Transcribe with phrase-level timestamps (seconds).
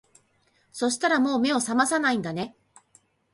[0.71, 2.55] そしたらもう目を覚まさないんだね